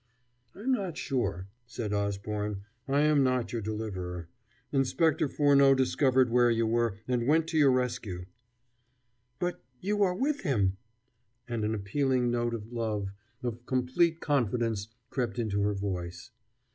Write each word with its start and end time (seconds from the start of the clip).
"I 0.55 0.61
am 0.61 0.71
not 0.71 0.97
sure," 0.97 1.47
said 1.67 1.93
Osborne. 1.93 2.63
"I 2.87 3.01
am 3.01 3.23
not 3.23 3.53
your 3.53 3.61
deliverer; 3.61 4.29
Inspector 4.71 5.27
Furneaux 5.27 5.75
discovered 5.75 6.31
where 6.31 6.49
you 6.49 6.65
were, 6.65 6.97
and 7.07 7.27
went 7.27 7.45
to 7.49 7.57
your 7.59 7.71
rescue." 7.71 8.25
"But 9.37 9.63
you 9.79 10.01
are 10.01 10.15
with 10.15 10.41
him?" 10.41 10.77
and 11.47 11.63
an 11.63 11.75
appealing 11.75 12.31
note 12.31 12.55
of 12.55 12.73
love, 12.73 13.11
of 13.43 13.63
complete 13.67 14.19
confidence, 14.21 14.87
crept 15.11 15.37
into 15.37 15.61
her 15.61 15.75
voice. 15.75 16.31